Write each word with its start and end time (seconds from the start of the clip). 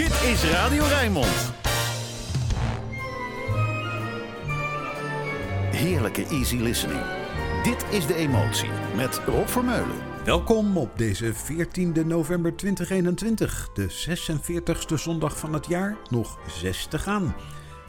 Dit 0.00 0.22
is 0.22 0.44
Radio 0.44 0.84
Rijnmond. 0.84 1.52
Heerlijke 5.70 6.26
easy 6.26 6.56
listening. 6.56 7.00
Dit 7.62 7.84
is 7.90 8.06
De 8.06 8.14
Emotie 8.14 8.68
met 8.96 9.20
Rob 9.26 9.46
Vermeulen. 9.46 9.96
Welkom 10.24 10.76
op 10.76 10.98
deze 10.98 11.34
14 11.34 12.06
november 12.06 12.56
2021, 12.56 13.68
de 13.74 13.90
46ste 13.90 14.94
zondag 14.94 15.38
van 15.38 15.52
het 15.52 15.66
jaar, 15.66 15.96
nog 16.10 16.38
zes 16.48 16.86
te 16.86 16.98
gaan. 16.98 17.34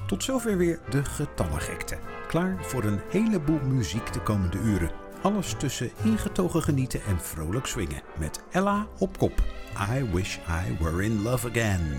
Tot 0.07 0.23
zover 0.23 0.57
weer 0.57 0.79
de 0.89 1.05
getallengekte. 1.05 1.97
Klaar 2.27 2.57
voor 2.61 2.83
een 2.83 3.01
heleboel 3.09 3.59
muziek 3.59 4.13
de 4.13 4.21
komende 4.21 4.57
uren. 4.57 5.00
Alles 5.21 5.53
tussen 5.57 5.91
ingetogen 6.03 6.61
genieten 6.61 7.01
en 7.07 7.19
vrolijk 7.19 7.65
swingen. 7.65 8.01
Met 8.17 8.39
Ella 8.51 8.87
op 8.97 9.17
kop. 9.17 9.41
I 9.93 10.03
wish 10.11 10.37
I 10.37 10.77
were 10.79 11.03
in 11.03 11.21
love 11.21 11.47
again. 11.47 11.95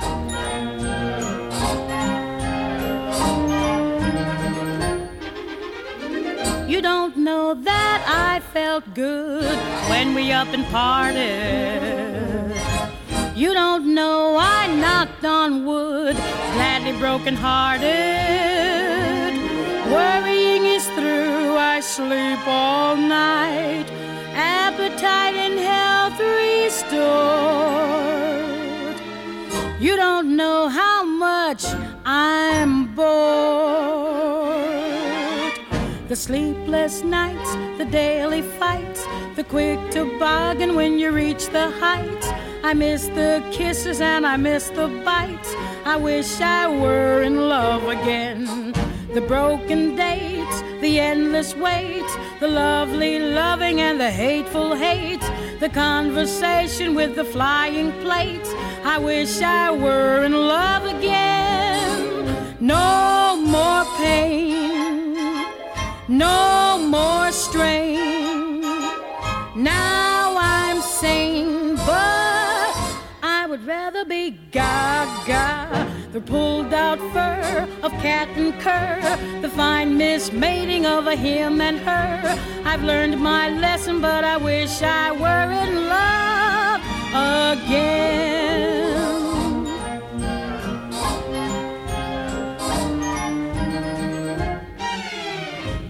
You 6.66 6.80
don't 6.82 7.14
know 7.14 7.64
that 7.64 8.00
I 8.06 8.40
felt 8.52 8.84
good 8.94 9.58
when 9.88 10.14
we 10.14 10.32
up 10.32 10.52
and 10.54 10.68
parted. 10.70 11.82
You 13.34 13.54
don't 13.54 13.94
know 13.94 14.38
I 14.38 14.66
knocked 14.66 15.24
on 15.24 15.64
wood, 15.64 16.16
gladly 16.54 16.92
broken 16.98 17.34
hearted. 17.34 18.51
Sleep 21.96 22.40
all 22.46 22.96
night, 22.96 23.84
appetite 24.32 25.34
and 25.34 25.58
health 25.58 26.18
restored. 26.40 26.96
You 29.78 29.96
don't 29.96 30.34
know 30.34 30.68
how 30.68 31.04
much 31.04 31.66
I'm 32.06 32.94
bored. 32.94 33.12
The 36.08 36.16
sleepless 36.16 37.04
nights, 37.04 37.54
the 37.76 37.84
daily 37.84 38.40
fights, 38.40 39.04
the 39.36 39.44
quick 39.44 39.78
toboggan 39.90 40.74
when 40.74 40.98
you 40.98 41.10
reach 41.12 41.48
the 41.48 41.68
heights. 41.72 42.28
I 42.64 42.72
miss 42.72 43.08
the 43.08 43.44
kisses 43.52 44.00
and 44.00 44.26
I 44.26 44.38
miss 44.38 44.70
the 44.70 44.88
bites. 45.04 45.54
I 45.84 45.96
wish 45.96 46.40
I 46.40 46.68
were 46.68 47.20
in 47.22 47.50
love 47.50 47.86
again. 47.86 48.81
The 49.14 49.20
broken 49.20 49.96
dates, 49.96 50.62
the 50.80 50.98
endless 50.98 51.54
wait, 51.54 52.08
the 52.40 52.48
lovely 52.48 53.18
loving 53.18 53.80
and 53.80 54.00
the 54.00 54.10
hateful 54.10 54.74
hate, 54.74 55.24
the 55.60 55.68
conversation 55.68 56.94
with 56.94 57.14
the 57.14 57.24
flying 57.24 57.92
plates. 58.00 58.50
I 58.84 58.98
wish 58.98 59.40
I 59.42 59.70
were 59.70 60.24
in 60.24 60.32
love 60.32 60.84
again. 60.84 62.56
No 62.60 63.36
more 63.36 63.84
pain 63.96 64.52
no 66.12 66.78
more 66.78 67.32
strain. 67.32 68.60
Now 69.56 70.36
I'm 70.36 70.80
sane, 70.82 71.76
but 71.76 72.74
I 73.22 73.46
would 73.48 73.64
rather 73.64 74.04
be 74.04 74.38
gaga. 74.50 75.88
They're 76.10 76.20
pulled 76.20 76.74
out 76.74 76.98
of 77.82 77.92
cat 78.02 78.28
and 78.36 78.52
cur, 78.60 79.00
the 79.40 79.48
fine 79.48 79.96
mismating 79.96 80.86
of 80.86 81.06
a 81.06 81.16
him 81.16 81.60
and 81.60 81.78
her. 81.78 82.38
I've 82.64 82.82
learned 82.82 83.20
my 83.20 83.48
lesson, 83.50 84.00
but 84.00 84.24
I 84.24 84.36
wish 84.36 84.82
I 84.82 85.12
were 85.12 85.50
in 85.64 85.88
love 85.88 86.80
again. 87.58 88.81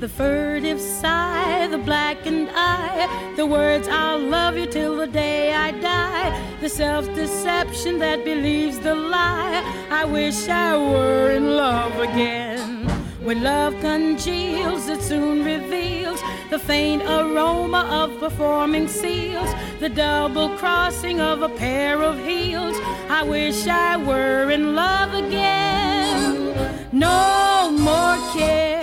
The 0.03 0.09
furtive 0.09 0.81
sigh, 0.81 1.69
the 1.69 1.79
blackened 1.79 2.51
eye, 2.53 3.35
the 3.37 3.47
words 3.47 3.87
I'll 3.87 4.19
love 4.19 4.59
you 4.59 4.67
till 4.67 4.97
the 4.97 5.07
day 5.07 5.55
I 5.55 5.71
die, 5.71 6.57
the 6.61 6.69
self 6.69 7.07
deception 7.15 8.01
that 8.01 8.25
believes 8.25 8.81
the 8.81 8.97
lie. 8.97 9.63
I 9.91 10.05
wish 10.05 10.49
I 10.49 10.77
were 10.77 11.31
in 11.31 11.57
love 11.57 11.97
again. 12.01 12.89
When 13.23 13.45
love 13.45 13.79
congeals, 13.81 14.89
it 14.89 15.03
soon 15.03 15.45
reveals 15.45 16.21
the 16.51 16.59
faint 16.59 17.05
aroma 17.05 17.87
of 17.89 18.19
performing 18.19 18.89
seals, 18.89 19.55
the 19.79 19.89
double 19.89 20.49
crossing 20.57 21.21
of 21.21 21.43
a 21.43 21.49
pair 21.49 22.03
of 22.03 22.19
heels. 22.27 22.77
I 23.09 23.23
wish 23.23 23.69
I 23.69 23.99
were 23.99 24.51
in 24.51 24.75
love 24.75 25.15
again. 25.15 26.89
No 26.91 27.71
more 27.71 28.17
care 28.35 28.82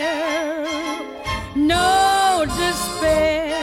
no 1.69 2.45
despair. 2.57 3.55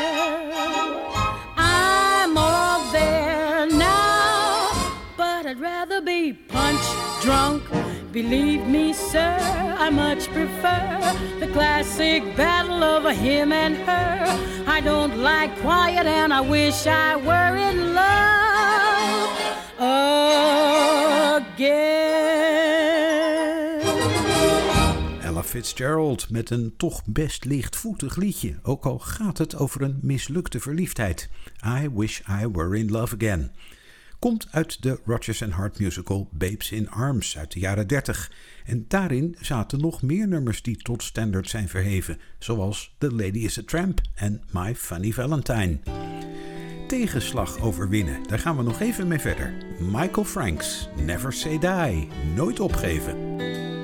I'm 1.56 2.38
all 2.38 2.80
there 2.92 3.66
now, 3.66 4.70
but 5.16 5.46
I'd 5.46 5.60
rather 5.60 6.00
be 6.00 6.32
punch 6.32 6.86
drunk. 7.22 7.62
Believe 8.12 8.66
me, 8.66 8.92
sir, 8.92 9.38
I 9.86 9.90
much 9.90 10.28
prefer 10.28 10.88
the 11.40 11.48
classic 11.48 12.22
battle 12.36 12.82
a 13.06 13.12
him 13.12 13.52
and 13.52 13.76
her. 13.88 14.24
I 14.66 14.80
don't 14.80 15.18
like 15.18 15.52
quiet, 15.60 16.06
and 16.06 16.32
I 16.32 16.40
wish 16.40 16.86
I 16.86 17.16
were 17.16 17.56
in 17.56 17.94
love 17.94 19.30
again. 21.42 22.75
Fitzgerald 25.46 26.30
met 26.30 26.50
een 26.50 26.74
toch 26.76 27.02
best 27.04 27.44
lichtvoetig 27.44 28.16
liedje, 28.16 28.58
ook 28.62 28.84
al 28.84 28.98
gaat 28.98 29.38
het 29.38 29.56
over 29.56 29.82
een 29.82 29.98
mislukte 30.02 30.60
verliefdheid. 30.60 31.28
I 31.64 31.88
Wish 31.94 32.20
I 32.20 32.48
Were 32.52 32.78
in 32.78 32.90
Love 32.90 33.14
Again. 33.14 33.50
Komt 34.18 34.46
uit 34.50 34.82
de 34.82 35.00
Rodgers 35.04 35.40
Hart 35.40 35.78
musical 35.78 36.28
Babes 36.32 36.72
in 36.72 36.90
Arms 36.90 37.38
uit 37.38 37.52
de 37.52 37.60
jaren 37.60 37.86
30. 37.86 38.32
En 38.64 38.84
daarin 38.88 39.36
zaten 39.40 39.80
nog 39.80 40.02
meer 40.02 40.28
nummers 40.28 40.62
die 40.62 40.76
tot 40.76 41.02
standaard 41.02 41.48
zijn 41.48 41.68
verheven, 41.68 42.20
zoals 42.38 42.94
The 42.98 43.12
Lady 43.12 43.38
is 43.38 43.58
a 43.58 43.62
Tramp 43.66 44.00
en 44.14 44.42
My 44.52 44.74
Funny 44.74 45.12
Valentine. 45.12 45.78
Tegenslag 46.86 47.60
overwinnen, 47.60 48.22
daar 48.22 48.38
gaan 48.38 48.56
we 48.56 48.62
nog 48.62 48.80
even 48.80 49.08
mee 49.08 49.18
verder. 49.18 49.54
Michael 49.78 50.24
Franks, 50.24 50.88
Never 51.04 51.32
Say 51.32 51.58
Die, 51.58 52.08
nooit 52.34 52.60
opgeven. 52.60 53.75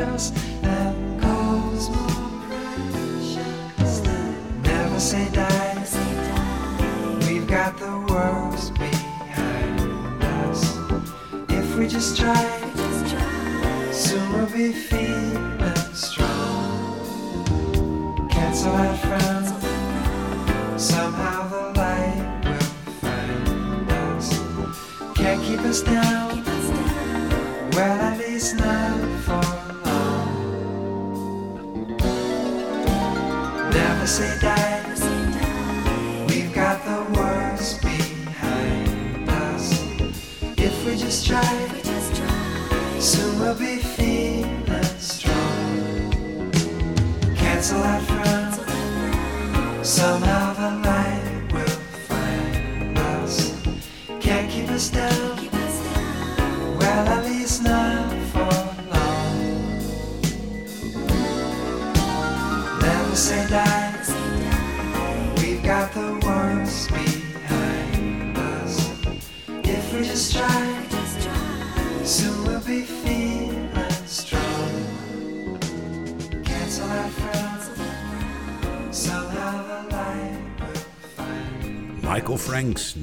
podcast 0.00 0.59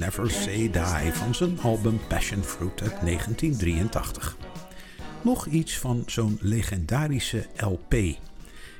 Never 0.07 0.31
Say 0.31 0.69
Die 0.71 1.13
van 1.13 1.35
zijn 1.35 1.59
album 1.61 1.99
Passion 2.07 2.43
Fruit 2.43 2.81
uit 2.81 3.01
1983. 3.01 4.37
Nog 5.21 5.45
iets 5.45 5.77
van 5.77 6.03
zo'n 6.05 6.37
legendarische 6.41 7.45
LP. 7.57 7.95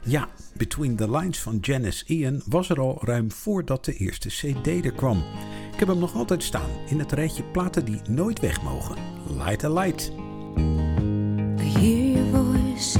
Ja, 0.04 0.30
Between 0.54 0.96
the 0.96 1.12
Lines 1.12 1.40
van 1.40 1.58
Janice 1.62 2.06
Ian 2.06 2.42
was 2.46 2.70
er 2.70 2.80
al 2.80 3.00
ruim 3.02 3.32
voordat 3.32 3.86
de 3.86 3.94
eerste 3.94 4.30
CD 4.30 4.86
er 4.86 4.92
kwam. 4.92 5.24
Ik 5.74 5.80
heb 5.80 5.88
hem 5.88 6.00
nog 6.00 6.14
altijd 6.14 6.44
staan 6.44 6.70
in 6.88 7.00
het 7.00 7.12
rijtje 7.12 7.44
platen 7.44 7.86
die 7.86 8.02
nooit 8.10 8.40
weg 8.40 8.62
mogen. 8.62 8.96
Light 9.38 9.64
a 9.64 9.70
Light. 9.70 10.12
Voice 12.32 13.00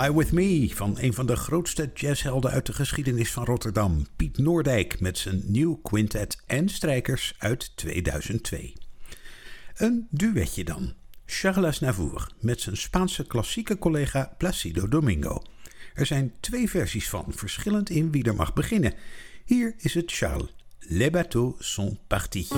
Fly 0.00 0.12
With 0.12 0.32
Me 0.32 0.70
van 0.74 0.96
een 0.98 1.14
van 1.14 1.26
de 1.26 1.36
grootste 1.36 1.90
jazzhelden 1.94 2.50
uit 2.50 2.66
de 2.66 2.72
geschiedenis 2.72 3.32
van 3.32 3.44
Rotterdam, 3.44 4.06
Piet 4.16 4.38
Noordijk, 4.38 5.00
met 5.00 5.18
zijn 5.18 5.42
nieuw 5.46 5.76
quintet 5.82 6.42
en 6.46 6.68
strijkers 6.68 7.34
uit 7.38 7.76
2002. 7.76 8.72
Een 9.76 10.06
duetje 10.10 10.64
dan. 10.64 10.94
Charles 11.26 11.64
Aznavour 11.64 12.30
met 12.38 12.60
zijn 12.60 12.76
Spaanse 12.76 13.26
klassieke 13.26 13.78
collega 13.78 14.34
Placido 14.38 14.88
Domingo. 14.88 15.42
Er 15.94 16.06
zijn 16.06 16.32
twee 16.40 16.70
versies 16.70 17.08
van, 17.08 17.24
verschillend 17.28 17.90
in 17.90 18.10
wie 18.10 18.24
er 18.24 18.34
mag 18.34 18.52
beginnen. 18.52 18.94
Hier 19.44 19.74
is 19.76 19.94
het 19.94 20.12
Charles. 20.12 20.54
Les 20.78 21.10
bateaux 21.10 21.72
sont 21.72 21.98
partis. 22.06 22.48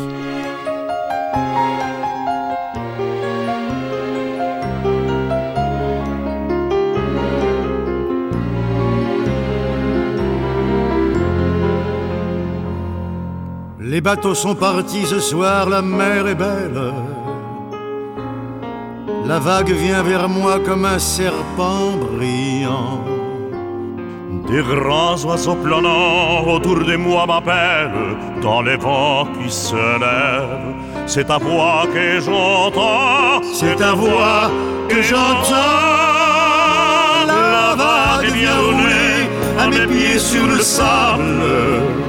Les 13.92 14.00
bateaux 14.00 14.34
sont 14.34 14.54
partis 14.54 15.04
ce 15.04 15.20
soir, 15.20 15.68
la 15.68 15.82
mer 15.82 16.26
est 16.26 16.34
belle. 16.34 16.94
La 19.26 19.38
vague 19.38 19.70
vient 19.70 20.02
vers 20.02 20.30
moi 20.30 20.60
comme 20.64 20.86
un 20.86 20.98
serpent 20.98 21.90
brillant. 22.00 23.04
Des 24.48 24.62
grands 24.62 25.22
oiseaux 25.26 25.56
planants 25.56 26.42
autour 26.46 26.78
de 26.82 26.96
moi 26.96 27.26
m'appellent 27.26 28.16
dans 28.40 28.62
les 28.62 28.76
vents 28.76 29.26
qui 29.34 29.50
se 29.50 29.84
lèvent. 30.04 30.74
C'est 31.04 31.26
ta 31.26 31.36
voix 31.36 31.84
que 31.92 32.18
j'entends, 32.18 33.42
C'est 33.52 33.76
ta 33.76 33.92
voix 33.92 34.50
que 34.88 35.02
j'entends. 35.02 35.56
La 37.26 37.74
vague 37.76 38.32
vient 38.32 38.58
rouler 38.58 39.28
à 39.60 39.66
mes 39.68 39.86
pieds 39.86 40.18
sur 40.18 40.46
le 40.46 40.60
sable. 40.60 42.01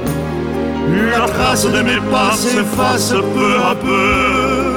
La 0.96 1.26
trace 1.26 1.66
de 1.70 1.82
mes 1.82 2.00
pas 2.10 2.32
s'efface 2.36 3.14
peu 3.34 3.54
à 3.70 3.74
peu. 3.74 4.74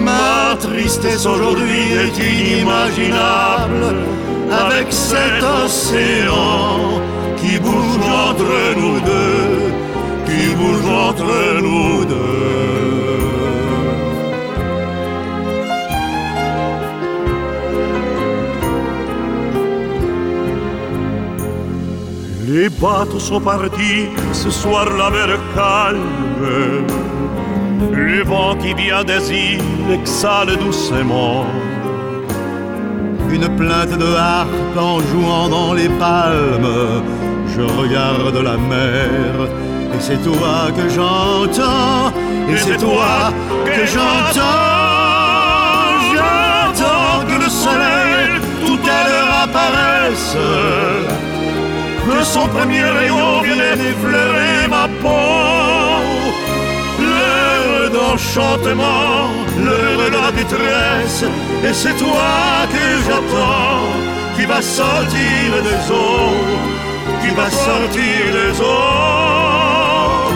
Ma 0.00 0.56
tristesse 0.56 1.26
aujourd'hui 1.26 1.82
est 2.02 2.16
inimaginable 2.18 3.96
avec 4.50 4.86
cet 4.90 5.42
océan 5.64 7.00
qui 7.36 7.58
bouge 7.58 8.06
entre 8.28 8.54
nous 8.76 9.00
deux, 9.00 9.72
qui 10.26 10.54
bouge 10.54 10.88
entre 10.90 11.60
nous 11.62 12.04
deux. 12.04 12.75
Les 22.56 22.70
bateaux 22.70 23.18
sont 23.18 23.38
partis, 23.38 24.06
ce 24.32 24.48
soir 24.48 24.86
la 24.96 25.10
mer 25.10 25.28
est 25.36 25.46
calme. 25.54 26.86
Le 27.92 28.22
vent 28.24 28.56
qui 28.56 28.72
vient 28.72 29.04
des 29.04 29.30
îles 29.30 29.90
exhale 29.92 30.56
doucement. 30.56 31.44
Une 33.28 33.48
plainte 33.60 33.98
de 33.98 34.10
harpe 34.14 34.78
en 34.90 35.00
jouant 35.00 35.48
dans 35.50 35.74
les 35.74 35.90
palmes. 36.04 37.02
Je 37.54 37.60
regarde 37.60 38.38
la 38.50 38.56
mer 38.56 39.32
et 39.94 40.00
c'est 40.00 40.22
toi 40.22 40.56
que 40.76 40.88
j'entends. 40.96 42.08
Et 42.48 42.56
c'est 42.56 42.78
toi 42.78 43.34
que 43.66 43.84
j'entends. 43.94 44.42
J'attends 46.10 47.18
que 47.28 47.36
le 47.44 47.50
soleil 47.50 48.30
tout 48.64 48.80
à 48.96 48.98
l'heure 49.06 49.32
apparaisse. 49.44 50.36
Que 52.06 52.22
son 52.22 52.46
premier 52.46 52.84
rayon 52.84 53.40
vienne 53.42 53.80
effleurer 53.90 54.68
ma 54.68 54.86
peau. 55.02 56.04
L'heure 57.00 57.90
d'enchantement, 57.90 59.30
l'heure 59.64 59.98
de 60.04 60.16
la 60.16 60.30
détresse. 60.30 61.24
Et 61.64 61.72
c'est 61.72 61.96
toi 61.96 62.68
que 62.72 62.86
j'attends, 63.06 63.90
qui 64.36 64.44
va 64.46 64.62
sortir 64.62 65.46
des 65.68 65.82
eaux, 65.92 66.36
qui 67.22 67.30
va 67.34 67.50
sortir 67.50 68.18
des 68.38 68.60
eaux. 68.60 70.30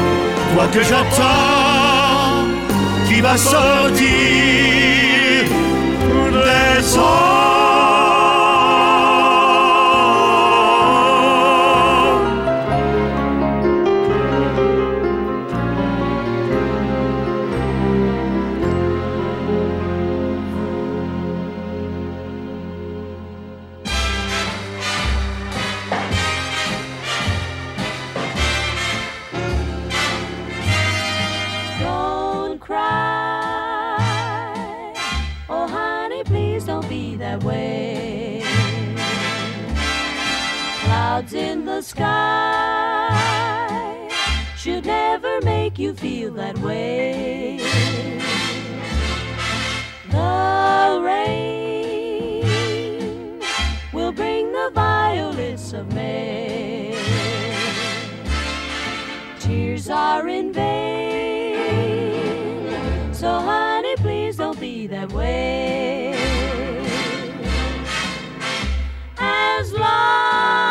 Toi 0.53 0.67
que 0.73 0.83
j'attends, 0.83 2.49
qui 3.07 3.21
va 3.21 3.37
sortir 3.37 4.09
des 6.33 6.99
eaux. 6.99 7.30
Sky 41.91 43.11
should 44.57 44.87
never 44.87 45.41
make 45.43 45.77
you 45.79 45.93
feel 45.93 46.33
that 46.35 46.57
way. 46.59 47.59
The 50.11 51.01
rain 51.03 52.45
will 53.93 54.13
bring 54.13 54.53
the 54.53 54.71
violets 54.73 55.73
of 55.73 55.93
May 55.93 56.95
tears 59.41 59.89
are 59.91 60.29
in 60.29 60.53
vain. 60.53 60.71
So, 63.13 63.41
honey, 63.41 63.97
please 63.97 64.37
don't 64.37 64.61
be 64.61 64.87
that 64.87 65.11
way. 65.13 66.15
As 69.19 69.73
long 69.73 70.70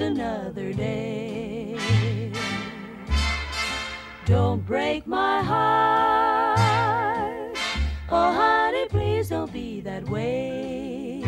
other 0.00 0.72
day. 0.72 1.76
Don't 4.26 4.64
break 4.66 5.06
my 5.06 5.42
heart. 5.42 6.58
Oh, 8.10 8.32
honey, 8.32 8.86
please 8.88 9.28
don't 9.28 9.52
be 9.52 9.80
that 9.82 10.08
way. 10.08 11.22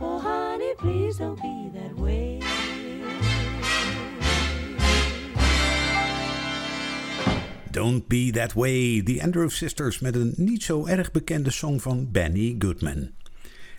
Oh, 0.00 0.18
honey, 0.18 0.74
please 0.76 1.18
don't 1.18 1.40
be 1.40 1.70
that 1.72 1.94
way. 1.96 2.40
Don't 7.70 8.08
Be 8.08 8.30
That 8.30 8.54
Way, 8.54 9.02
The 9.02 9.20
Andrew 9.22 9.48
Sisters 9.48 9.98
met 10.00 10.14
een 10.14 10.32
niet 10.36 10.62
zo 10.62 10.86
erg 10.86 11.10
bekende 11.10 11.50
song 11.50 11.80
van 11.80 12.10
Benny 12.10 12.54
Goodman. 12.58 13.10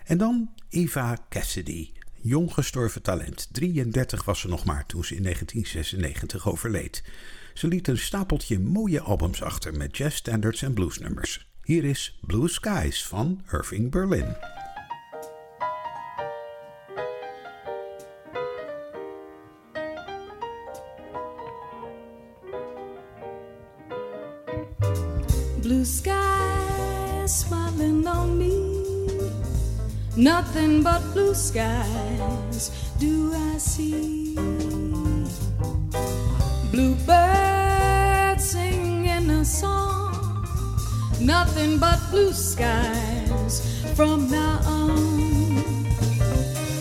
En 0.04 0.18
dan 0.18 0.50
Eva 0.68 1.16
Cassidy, 1.28 1.90
jong 2.20 2.54
gestorven 2.54 3.02
talent. 3.02 3.48
33 3.52 4.24
was 4.24 4.40
ze 4.40 4.48
nog 4.48 4.64
maar 4.64 4.86
toen 4.86 5.04
ze 5.04 5.14
in 5.14 5.22
1996 5.22 6.48
overleed. 6.48 7.02
Ze 7.54 7.66
liet 7.68 7.88
een 7.88 7.98
stapeltje 7.98 8.58
mooie 8.58 9.00
albums 9.00 9.42
achter 9.42 9.76
met 9.76 9.96
jazz 9.96 10.16
standards 10.16 10.62
en 10.62 10.74
bluesnummers. 10.74 11.46
Hier 11.62 11.84
is 11.84 12.18
Blue 12.20 12.48
Skies 12.48 13.06
van 13.06 13.42
Irving 13.52 13.90
Berlin. 13.90 14.36
blue 25.68 25.84
sky 25.84 26.17
Nothing 30.18 30.82
but 30.82 31.00
blue 31.12 31.32
skies 31.32 32.72
do 32.98 33.32
I 33.32 33.56
see. 33.56 34.34
Bluebirds 36.72 38.50
singing 38.50 39.30
a 39.30 39.44
song. 39.44 40.44
Nothing 41.20 41.78
but 41.78 42.00
blue 42.10 42.32
skies 42.32 43.62
from 43.94 44.28
now 44.28 44.58
on. 44.64 45.86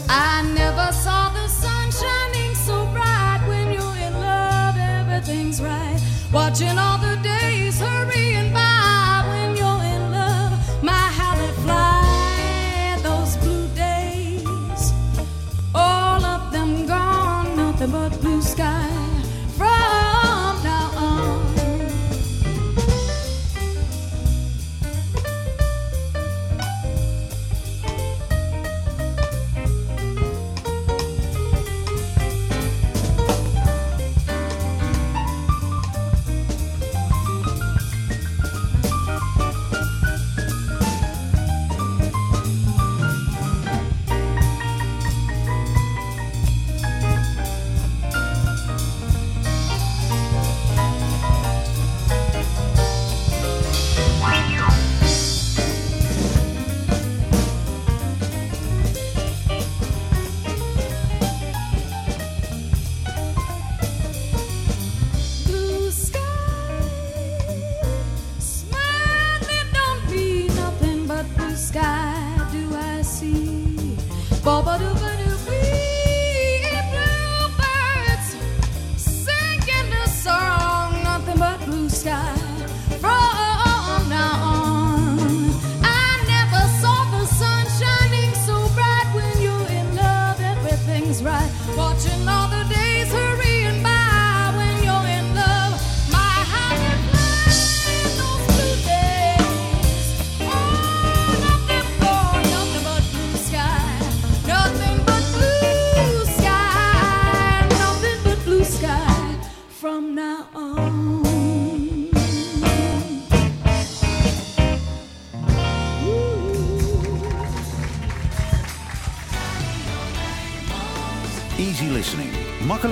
I 0.10 0.41
never 0.56 0.91
saw 0.91 1.30
the 1.30 1.47
sun 1.47 1.91
shining 1.91 2.56
so 2.56 2.88
bright 2.88 3.43
when 3.47 3.71
you're 3.71 3.97
in 3.97 4.13
love, 4.19 4.78
everything's 4.80 5.62
right. 5.62 6.02
Watching 6.34 6.80
all 6.80 6.97
the 6.97 7.15
days 7.21 7.37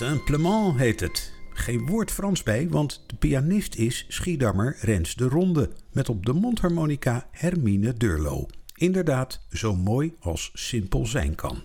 Simplement 0.00 0.78
heet 0.78 1.00
het. 1.00 1.32
Geen 1.52 1.86
woord 1.86 2.10
Frans 2.10 2.42
bij, 2.42 2.68
want 2.68 3.04
de 3.06 3.16
pianist 3.16 3.74
is 3.74 4.04
Schiedammer 4.08 4.76
Rens 4.80 5.14
de 5.14 5.28
Ronde. 5.28 5.70
Met 5.92 6.08
op 6.08 6.26
de 6.26 6.32
mondharmonica 6.32 7.28
Hermine 7.30 7.92
Durlo. 7.92 8.46
Inderdaad, 8.74 9.40
zo 9.50 9.76
mooi 9.76 10.14
als 10.20 10.50
simpel 10.54 11.06
zijn 11.06 11.34
kan. 11.34 11.62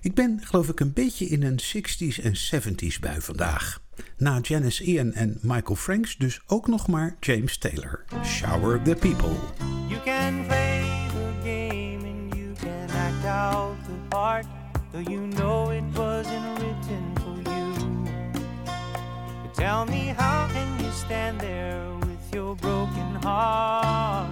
Ik 0.00 0.14
ben, 0.14 0.40
geloof 0.42 0.68
ik, 0.68 0.80
een 0.80 0.92
beetje 0.92 1.26
in 1.26 1.42
een 1.42 1.60
60s 1.60 2.22
en 2.22 2.34
70s 2.34 3.00
bui 3.00 3.20
vandaag. 3.20 3.80
Na 4.16 4.38
Janice 4.42 4.84
Ian 4.84 5.12
en 5.12 5.38
Michael 5.42 5.76
Franks 5.76 6.16
dus 6.16 6.40
ook 6.46 6.66
nog 6.66 6.88
maar 6.88 7.16
James 7.20 7.58
Taylor. 7.58 8.04
Shower 8.24 8.82
the 8.82 8.94
people. 8.94 9.34
You 9.88 10.00
can 10.04 10.46
play 10.46 11.08
the 11.08 11.32
game 11.42 11.98
and 12.04 12.34
you 12.34 12.52
can 12.60 12.90
act 12.90 13.24
out 13.24 13.76
the 13.84 14.08
part, 14.08 14.46
though 14.92 15.10
you 15.10 15.28
know 15.28 15.65
heart, 23.26 24.30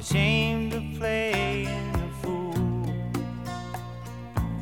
ashamed 0.00 0.74
of 0.74 0.82
playing 0.98 1.94
a 1.94 2.10
fool. 2.20 2.52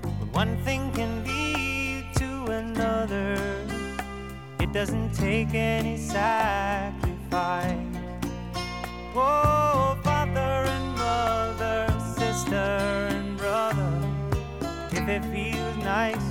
But 0.03 0.29
one 0.43 0.55
thing 0.59 0.93
can 0.93 1.25
lead 1.25 2.05
to 2.17 2.31
another, 2.53 3.39
it 4.61 4.71
doesn't 4.75 5.15
take 5.15 5.55
any 5.55 5.97
sacrifice. 5.97 6.93
Oh, 9.15 9.99
father 10.05 10.55
and 10.77 10.89
mother, 11.07 11.81
sister 12.19 12.69
and 13.15 13.39
brother, 13.39 13.93
if 14.91 15.09
it 15.17 15.25
feels 15.33 15.77
nice, 15.79 16.29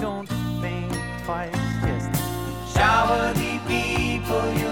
don't 0.00 0.28
think 0.60 0.90
twice. 1.24 1.62
Just 1.86 2.10
shower 2.74 3.32
the 3.34 3.52
people 3.68 4.44
you. 4.58 4.65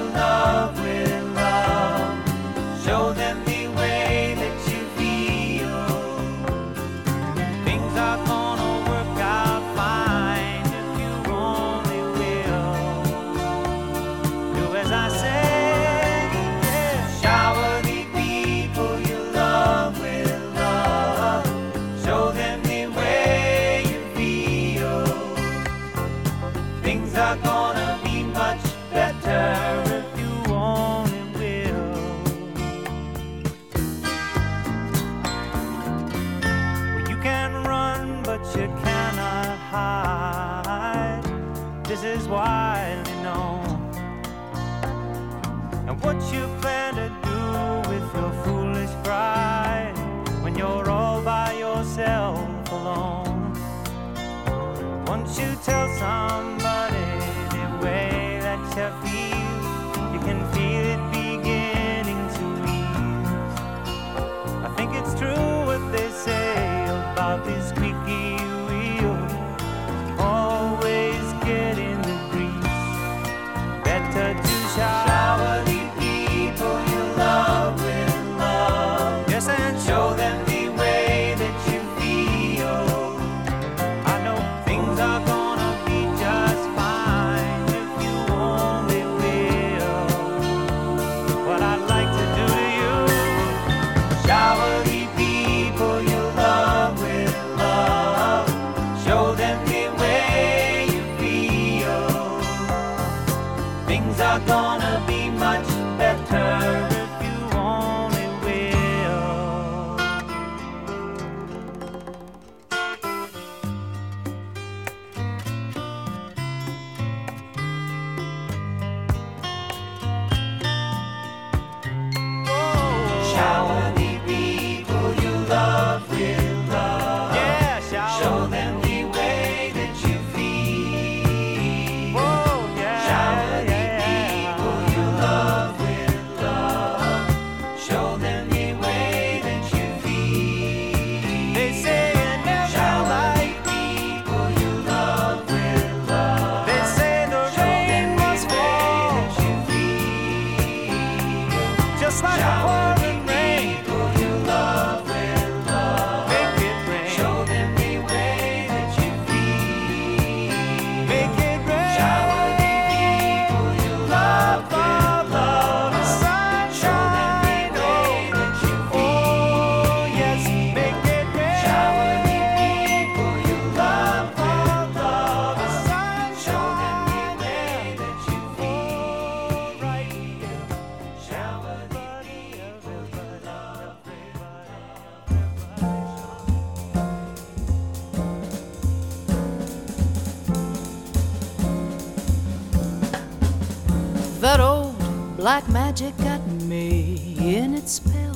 black 195.45 195.69
magic 195.69 196.17
got 196.17 196.41
me 196.63 197.37
in 197.39 197.75
its 197.75 197.93
spell. 197.93 198.35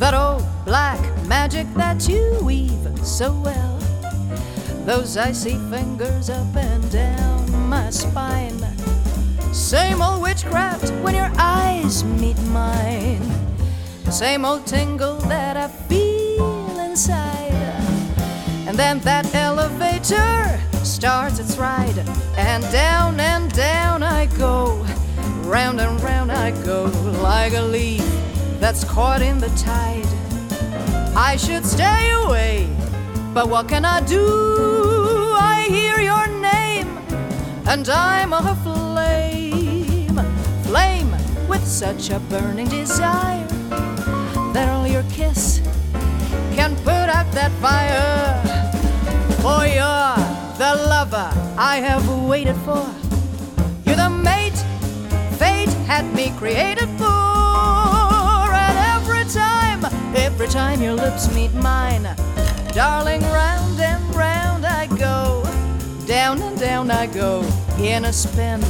That 0.00 0.14
old 0.14 0.44
black 0.64 0.98
magic 1.28 1.64
that 1.74 2.08
you 2.08 2.40
weave 2.42 2.98
so 3.06 3.30
well. 3.44 3.78
Those 4.84 5.16
icy 5.16 5.56
fingers 5.70 6.30
up 6.30 6.56
and 6.56 6.90
down 6.90 7.68
my 7.68 7.88
spine. 7.90 8.58
Same 9.52 10.02
old 10.02 10.22
witchcraft 10.22 10.90
when 11.04 11.14
your 11.14 11.30
eyes 11.38 12.02
meet 12.02 12.40
mine. 12.48 13.22
Same 14.10 14.44
old 14.44 14.66
tingle 14.66 15.18
that 15.28 15.56
I 15.56 15.68
feel 15.68 16.80
inside. 16.80 17.52
And 18.66 18.76
then 18.76 18.98
that 19.02 19.32
elevator 19.36 20.60
starts 20.82 21.38
its 21.38 21.56
ride. 21.58 21.98
And 22.36 22.64
down 22.72 23.20
and 23.20 23.52
down 23.52 24.02
I 24.02 24.26
go 24.36 24.83
Round 25.54 25.80
and 25.80 26.02
round 26.02 26.32
I 26.32 26.50
go 26.64 26.86
like 27.22 27.52
a 27.52 27.62
leaf 27.62 28.04
that's 28.58 28.82
caught 28.82 29.22
in 29.22 29.38
the 29.38 29.50
tide. 29.50 30.04
I 31.16 31.36
should 31.36 31.64
stay 31.64 32.10
away, 32.10 32.68
but 33.32 33.48
what 33.48 33.68
can 33.68 33.84
I 33.84 34.00
do? 34.00 34.26
I 35.38 35.66
hear 35.70 36.00
your 36.00 36.26
name, 36.26 36.98
and 37.68 37.88
I'm 37.88 38.32
a 38.32 38.56
flame, 38.64 40.18
flame 40.64 41.12
with 41.46 41.64
such 41.64 42.10
a 42.10 42.18
burning 42.18 42.66
desire 42.66 43.46
that 44.54 44.68
only 44.74 44.90
your 44.90 45.04
kiss 45.04 45.60
can 46.56 46.74
put 46.78 47.08
out 47.16 47.30
that 47.30 47.52
fire. 47.62 48.42
For 49.40 49.64
you're 49.66 50.18
the 50.58 50.74
lover 50.88 51.30
I 51.56 51.76
have 51.76 52.08
waited 52.26 52.56
for 52.66 52.93
had 55.94 56.12
me 56.12 56.32
created 56.36 56.88
for. 56.98 58.50
And 58.64 58.76
every 58.96 59.24
time, 59.32 59.84
every 60.16 60.48
time 60.48 60.82
your 60.82 60.94
lips 60.94 61.32
meet 61.32 61.54
mine, 61.54 62.08
darling, 62.72 63.22
round 63.22 63.80
and 63.80 64.02
round 64.12 64.66
I 64.66 64.88
go. 64.88 65.44
Down 66.04 66.42
and 66.42 66.58
down 66.58 66.90
I 66.90 67.06
go 67.06 67.44
in 67.78 68.06
a 68.06 68.12
spin, 68.12 68.60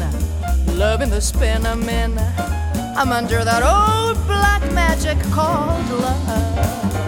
loving 0.76 1.08
the 1.08 1.22
spin 1.22 1.64
I'm 1.64 1.88
in. 1.88 2.18
I'm 2.98 3.10
under 3.10 3.42
that 3.42 3.62
old 3.62 4.18
black 4.26 4.62
magic 4.74 5.18
called 5.32 5.88
love. 6.04 7.03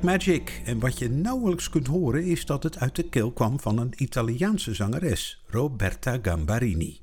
Magic. 0.00 0.62
En 0.64 0.78
wat 0.78 0.98
je 0.98 1.10
nauwelijks 1.10 1.70
kunt 1.70 1.86
horen 1.86 2.24
is 2.24 2.46
dat 2.46 2.62
het 2.62 2.78
uit 2.78 2.96
de 2.96 3.08
keel 3.08 3.32
kwam 3.32 3.60
van 3.60 3.78
een 3.78 3.92
Italiaanse 3.96 4.74
zangeres, 4.74 5.42
Roberta 5.46 6.18
Gambarini. 6.22 7.00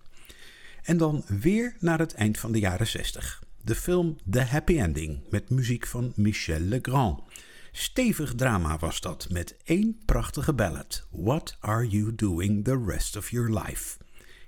En 0.83 0.97
dan 0.97 1.23
weer 1.27 1.75
naar 1.79 1.99
het 1.99 2.13
eind 2.13 2.37
van 2.37 2.51
de 2.51 2.59
jaren 2.59 2.87
60. 2.87 3.43
De 3.61 3.75
film 3.75 4.15
The 4.29 4.41
Happy 4.41 4.79
Ending 4.79 5.19
met 5.29 5.49
muziek 5.49 5.87
van 5.87 6.13
Michel 6.15 6.59
Legrand. 6.59 7.19
Stevig 7.71 8.35
drama 8.35 8.77
was 8.77 9.01
dat 9.01 9.27
met 9.31 9.55
één 9.63 9.97
prachtige 10.05 10.53
ballad. 10.53 11.07
What 11.11 11.57
are 11.59 11.87
you 11.87 12.15
doing 12.15 12.63
the 12.63 12.83
rest 12.85 13.17
of 13.17 13.29
your 13.29 13.59
life? 13.59 13.97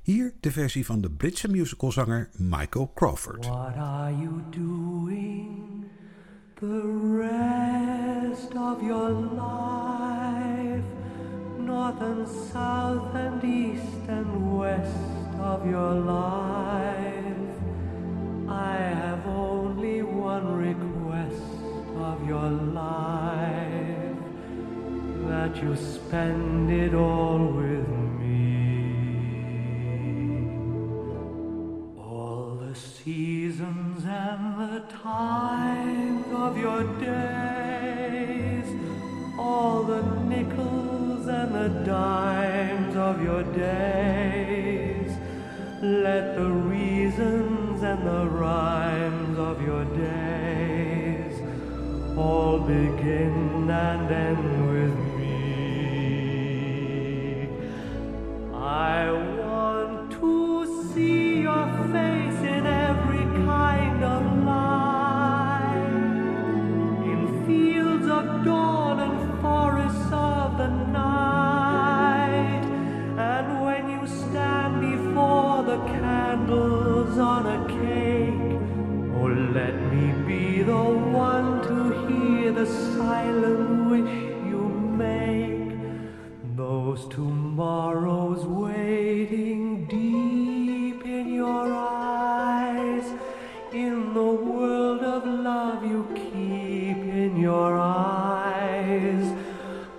Hier 0.02 0.34
de 0.40 0.52
versie 0.52 0.86
van 0.86 1.02
de 1.02 1.10
Britse 1.10 1.48
musicalzanger 1.48 2.30
Michael 2.38 2.92
Crawford. 2.96 3.46
What 3.46 3.76
are 3.76 4.16
you 4.16 4.42
doing 4.50 5.72
the 6.62 6.82
rest 6.84 8.56
of 8.56 8.84
your 8.84 9.10
life? 9.10 10.84
North 11.58 12.00
and 12.02 12.28
south 12.28 13.16
and 13.16 13.44
east 13.44 14.08
and 14.08 14.60
west 14.60 14.96
of 15.40 15.68
your 15.68 15.94
life. 15.96 17.36
I 18.48 18.76
have 18.76 19.26
only 19.26 20.04
one 20.04 20.56
request 20.56 21.42
of 21.98 22.28
your 22.28 22.52
life 22.52 24.18
that 25.30 25.64
you 25.64 25.76
spend 25.76 26.72
it 26.72 26.94
all 26.94 27.40
with 27.40 27.88
me. 27.90 28.01
And 34.12 34.60
the 34.60 34.82
times 34.92 36.26
of 36.34 36.58
your 36.58 36.84
days, 37.00 38.68
all 39.40 39.84
the 39.84 40.02
nickels 40.32 41.28
and 41.28 41.56
the 41.56 41.70
dimes 41.86 42.96
of 42.98 43.24
your 43.24 43.44
days. 43.44 45.12
Let 45.82 46.36
the 46.36 46.50
reasons 46.50 47.84
and 47.84 48.06
the 48.06 48.26
rhymes 48.28 49.38
of 49.40 49.62
your 49.66 49.86
days 49.86 51.34
all 52.18 52.60
begin 52.60 53.70
and 53.70 54.12
end 54.12 54.72
with 54.74 54.98
me. 55.18 55.30
I 58.54 59.10
want 59.40 60.01
let 79.54 79.76
me 79.92 80.14
be 80.26 80.62
the 80.62 80.74
one 80.74 81.62
to 81.62 82.08
hear 82.08 82.54
the 82.54 82.66
silent 82.66 83.92
wish 83.92 84.10
you 84.50 84.64
make. 85.04 85.76
Those 86.56 87.06
tomorrows 87.10 88.46
waiting 88.46 89.86
deep 89.88 91.06
in 91.06 91.34
your 91.34 91.74
eyes, 91.74 93.04
in 93.74 94.14
the 94.14 94.32
world 94.52 95.02
of 95.02 95.26
love 95.26 95.84
you 95.84 96.08
keep 96.16 96.98
in 96.98 97.38
your 97.38 97.78
eyes. 97.78 99.34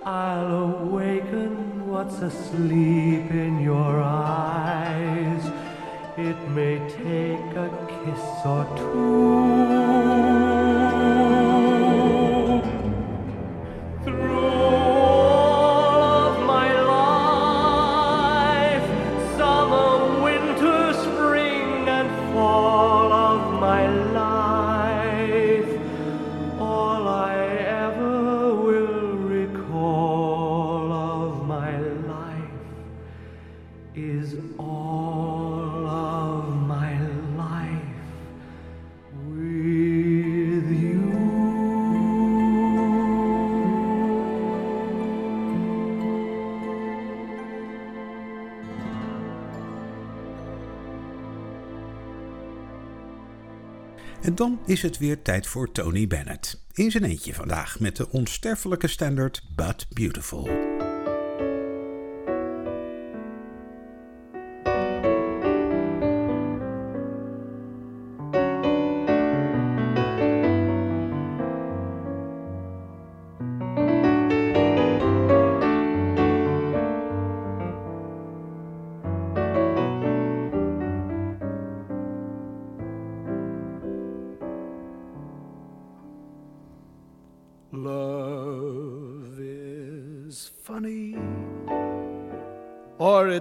I'll 0.03 0.81
awaken 0.81 1.87
what's 1.87 2.19
asleep 2.21 3.29
in 3.29 3.59
your 3.59 4.01
eyes. 4.01 5.45
It 6.17 6.39
may 6.49 6.79
take 6.89 7.55
a 7.55 7.82
kiss 8.03 8.45
or 8.45 8.65
two. 8.75 9.52
Is 54.65 54.81
het 54.81 54.97
weer 54.97 55.21
tijd 55.21 55.47
voor 55.47 55.71
Tony 55.71 56.07
Bennett. 56.07 56.63
In 56.73 56.91
zijn 56.91 57.03
eentje 57.03 57.33
vandaag 57.33 57.79
met 57.79 57.95
de 57.95 58.09
onsterfelijke 58.09 58.87
standaard 58.87 59.41
But 59.55 59.85
Beautiful. 59.89 60.82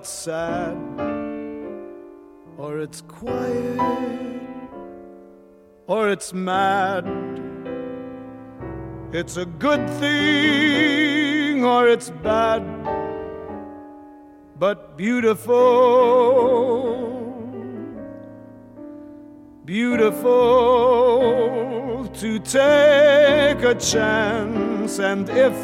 It's 0.02 0.10
sad, 0.10 0.76
or 2.58 2.80
it's 2.80 3.02
quiet, 3.02 4.40
or 5.86 6.08
it's 6.10 6.32
mad. 6.34 7.06
It's 9.12 9.36
a 9.36 9.44
good 9.46 9.88
thing, 10.00 11.64
or 11.64 11.86
it's 11.86 12.10
bad, 12.10 12.64
but 14.58 14.96
beautiful. 14.96 15.54
Beautiful 19.64 20.32
to 22.14 22.40
take 22.40 23.62
a 23.62 23.76
chance, 23.78 24.98
and 24.98 25.28
if 25.28 25.54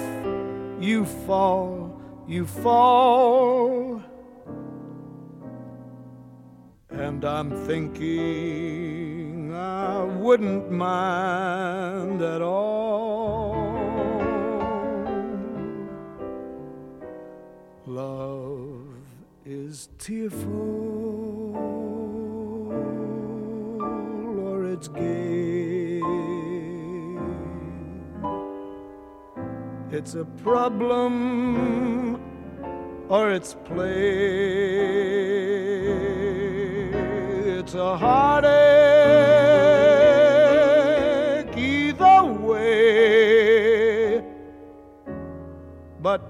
you 0.81 1.05
fall, 1.27 2.01
you 2.29 2.47
fall. 2.47 3.58
And 7.19 7.25
I'm 7.25 7.51
thinking 7.67 9.53
I 9.53 10.05
wouldn't 10.05 10.71
mind 10.71 12.23
at 12.23 12.41
all. 12.41 13.57
Love 17.87 18.87
is 19.45 19.89
tearful 19.99 21.57
or 24.39 24.65
it's 24.71 24.87
gay. 24.87 26.01
It's 29.91 30.15
a 30.15 30.25
problem 30.45 32.21
or 33.09 33.33
it's 33.33 33.57
play. 33.65 35.38
A 37.81 37.97
heartache 37.97 38.49
either 41.57 42.25
way, 42.25 44.21
but 46.03 46.21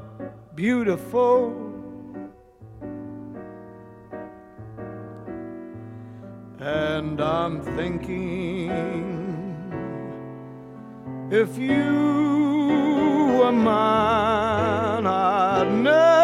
beautiful. 0.54 1.54
And 6.60 7.18
I'm 7.18 7.62
thinking 7.76 8.70
if 11.30 11.56
you 11.56 13.38
were 13.40 13.52
mine, 13.52 15.06
I'd 15.06 15.72
never 15.72 16.17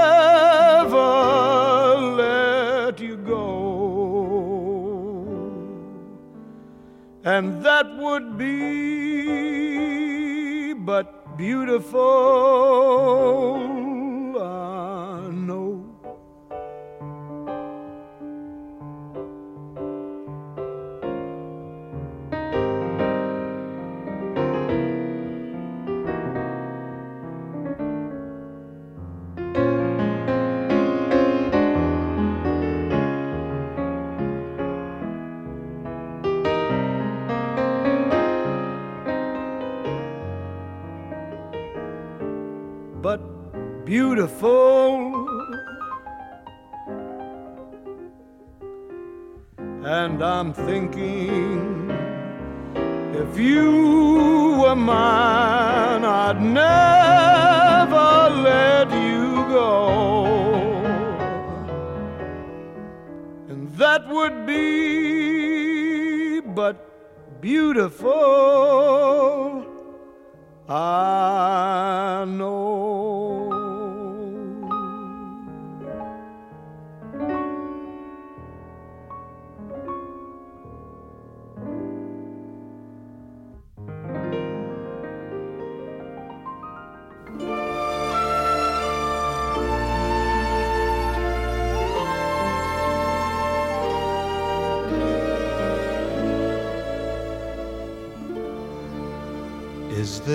And 7.24 7.62
that 7.64 7.96
would 7.96 8.36
be 8.36 9.64
but 10.74 11.38
beautiful, 11.38 12.04
beautiful. 43.94 44.82
And 49.98 50.16
I'm 50.34 50.50
thinking 50.52 51.90
if 53.22 53.38
you 53.38 53.70
were 54.60 54.74
mine, 54.74 56.04
I'd 56.04 56.40
never 56.64 58.12
let 58.50 58.88
you 59.08 59.26
go. 59.58 59.70
And 63.50 63.60
that 63.82 64.02
would 64.08 64.38
be 64.54 66.40
but 66.60 66.76
beautiful. 67.40 68.10
I 70.68 71.03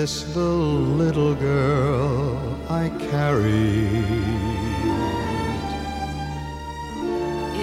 this 0.00 0.22
the 0.32 0.40
little 0.40 1.34
girl 1.34 2.58
I 2.70 2.88
carried? 3.10 4.04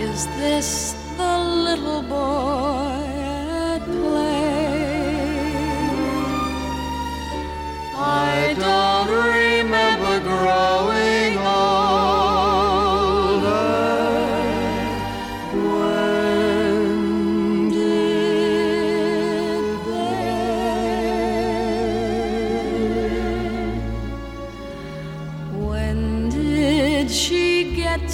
Is 0.08 0.28
this 0.38 0.94
the 1.18 1.36
little 1.68 2.04
boy 2.04 2.47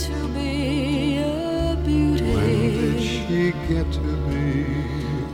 to 0.07 0.27
be 0.29 1.17
a 1.17 1.77
beauty? 1.85 2.23
When 2.33 2.71
did 2.73 3.01
she 3.01 3.51
get 3.67 3.91
to 3.93 3.99
be 4.27 4.51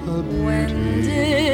a 0.08 0.22
beauty? 0.22 1.49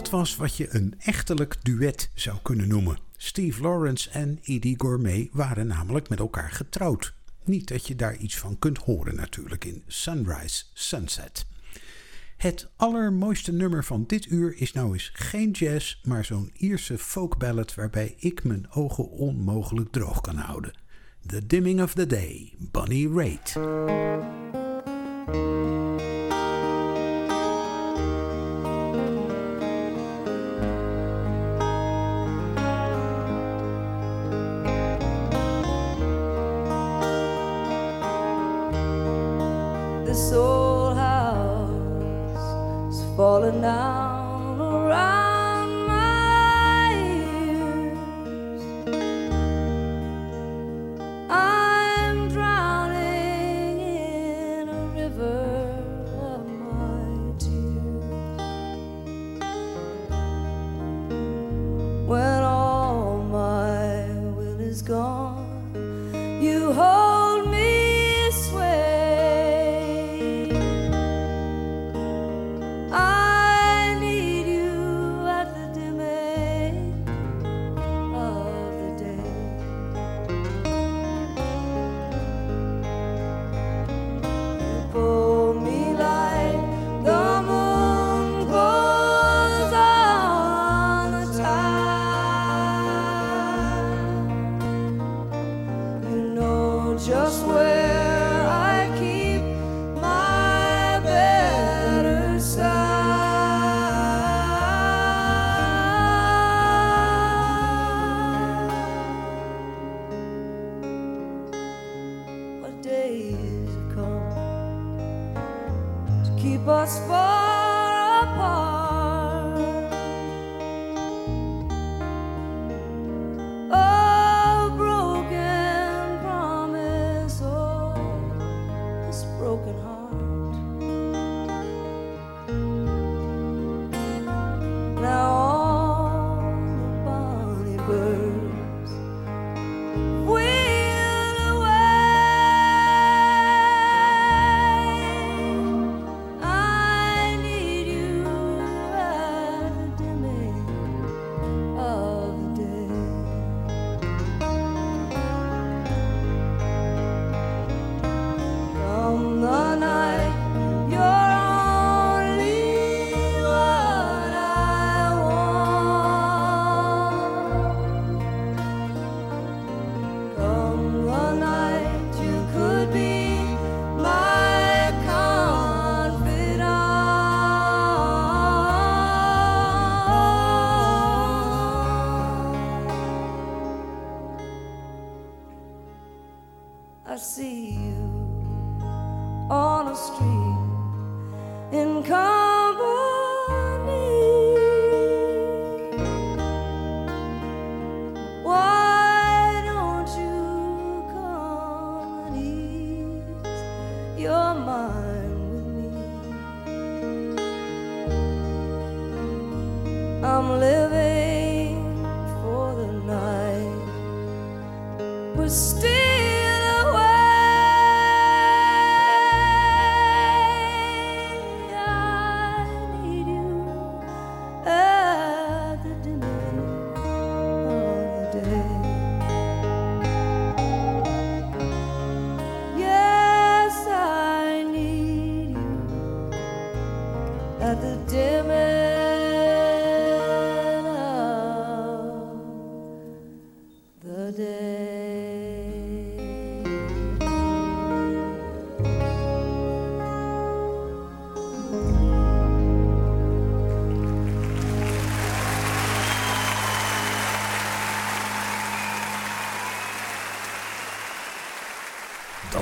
Dat 0.00 0.10
was 0.10 0.36
wat 0.36 0.56
je 0.56 0.74
een 0.74 0.94
echtelijk 0.98 1.56
duet 1.62 2.10
zou 2.14 2.36
kunnen 2.42 2.68
noemen. 2.68 2.98
Steve 3.16 3.62
Lawrence 3.62 4.10
en 4.10 4.38
Edie 4.42 4.74
Gourmet 4.78 5.28
waren 5.32 5.66
namelijk 5.66 6.08
met 6.08 6.18
elkaar 6.18 6.50
getrouwd. 6.50 7.14
Niet 7.44 7.68
dat 7.68 7.86
je 7.86 7.96
daar 7.96 8.16
iets 8.16 8.38
van 8.38 8.58
kunt 8.58 8.78
horen 8.78 9.14
natuurlijk 9.14 9.64
in 9.64 9.82
Sunrise 9.86 10.64
Sunset. 10.72 11.46
Het 12.36 12.68
allermooiste 12.76 13.52
nummer 13.52 13.84
van 13.84 14.04
dit 14.06 14.26
uur 14.26 14.56
is 14.56 14.72
nou 14.72 14.92
eens 14.92 15.10
geen 15.14 15.50
jazz, 15.50 16.00
maar 16.02 16.24
zo'n 16.24 16.50
Ierse 16.56 16.98
folkballad 16.98 17.74
waarbij 17.74 18.14
ik 18.18 18.44
mijn 18.44 18.70
ogen 18.70 19.10
onmogelijk 19.10 19.92
droog 19.92 20.20
kan 20.20 20.36
houden. 20.36 20.72
The 21.26 21.46
Dimming 21.46 21.82
of 21.82 21.94
the 21.94 22.06
Day, 22.06 22.54
Bonnie 22.58 23.12
Raitt. 23.12 23.56
那。 43.50 43.99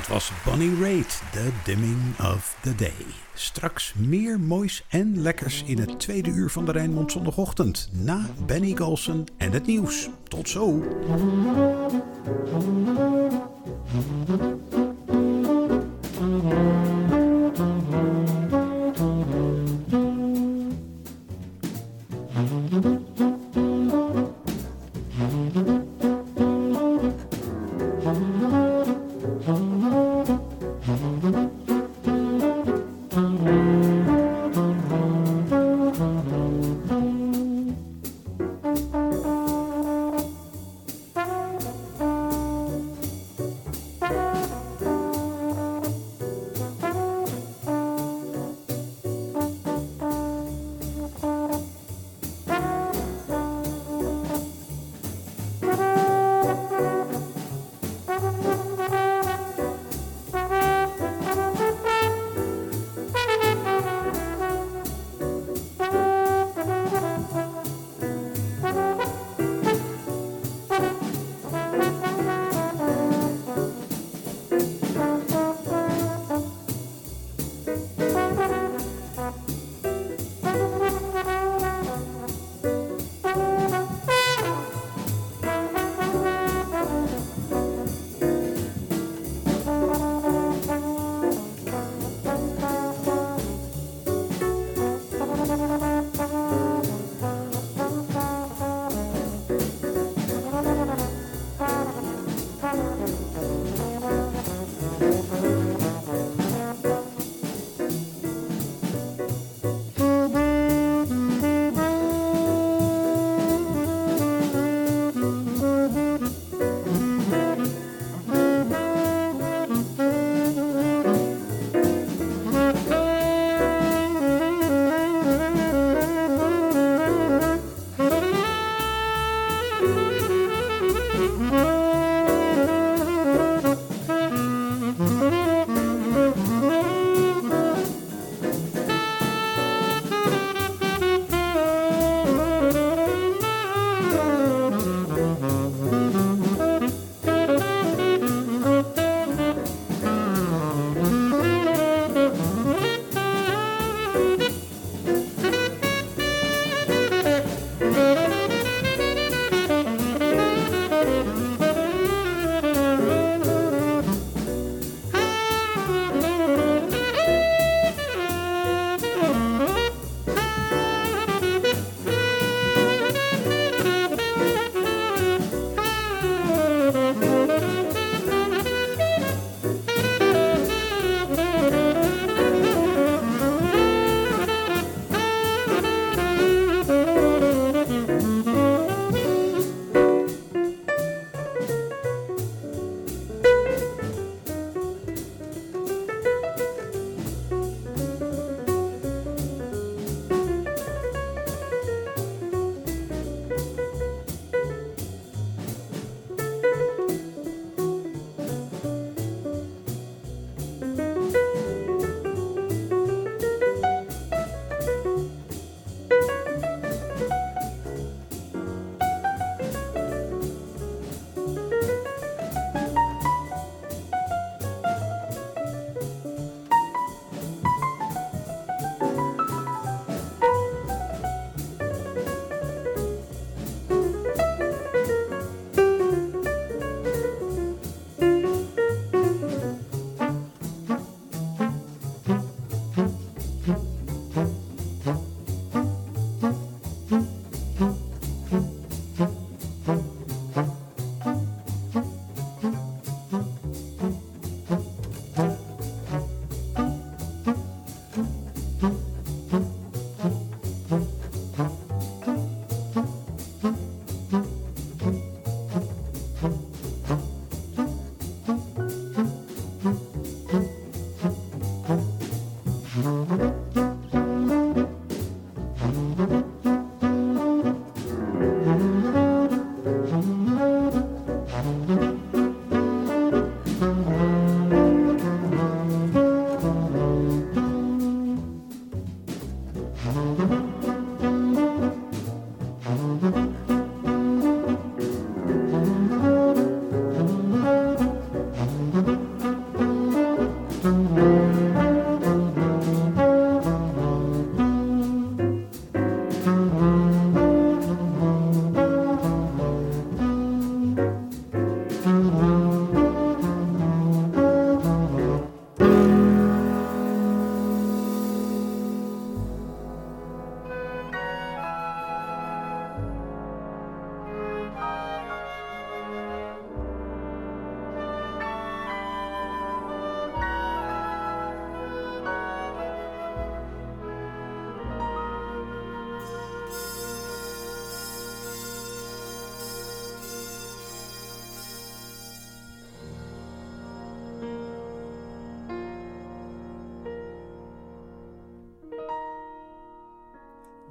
Was 0.09 0.31
Bonnie 0.45 0.73
Raitt, 0.81 1.21
The 1.31 1.51
Dimming 1.63 2.15
of 2.19 2.57
the 2.61 2.75
Day. 2.75 3.05
Straks 3.33 3.93
meer 3.93 4.39
moois 4.39 4.83
en 4.89 5.21
lekkers 5.21 5.63
in 5.65 5.79
het 5.79 5.99
tweede 5.99 6.29
uur 6.29 6.49
van 6.49 6.65
de 6.65 6.71
Rijnmond 6.71 7.11
zondagochtend. 7.11 7.89
Na 7.91 8.29
Benny 8.45 8.75
Golson 8.75 9.27
en 9.37 9.51
het 9.51 9.65
nieuws. 9.65 10.09
Tot 10.27 10.49
zo. 10.49 10.83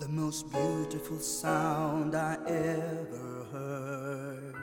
the 0.09 0.15
most 0.15 0.51
beautiful 0.51 1.19
sound 1.19 2.15
I 2.15 2.39
ever 2.47 3.47
heard. 3.53 4.55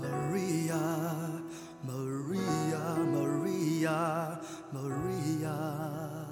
Maria, 0.00 1.42
Maria, 1.82 2.96
Maria, 3.16 4.40
Maria. 4.72 6.26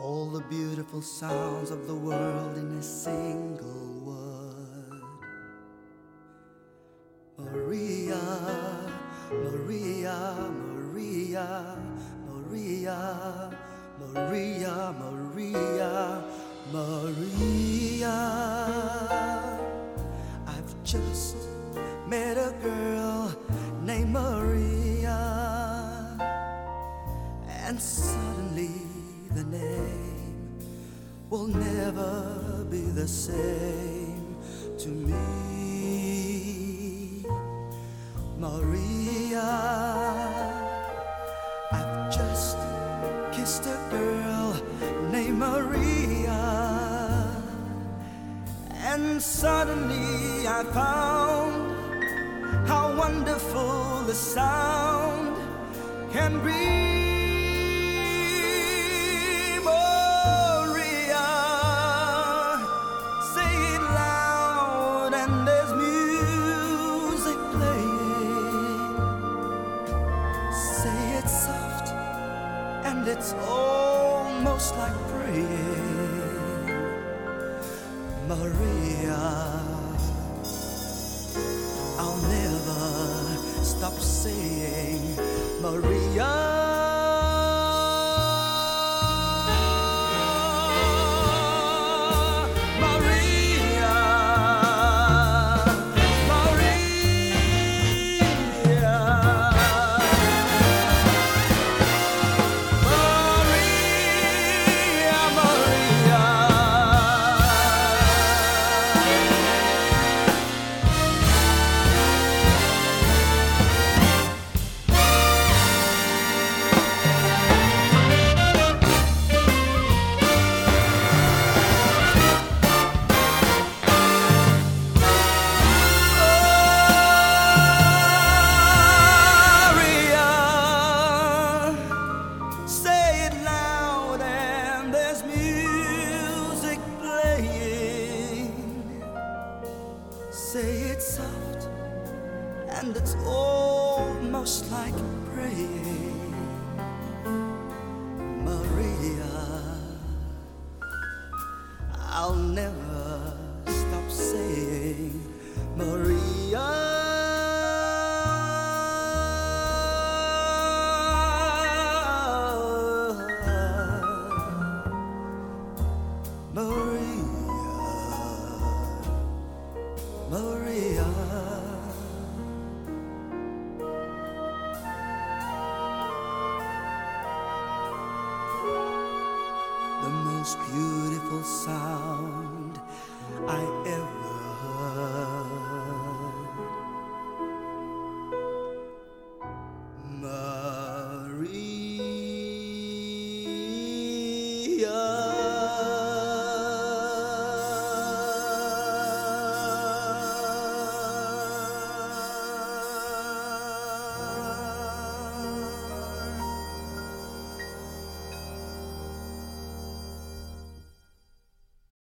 All 0.00 0.30
the 0.30 0.44
beautiful 0.48 1.02
sounds 1.02 1.70
of 1.70 1.86
the 1.86 1.94
world 1.94 2.58
in 2.58 2.72
a 2.72 2.82
single 2.82 4.00
word. 4.04 4.17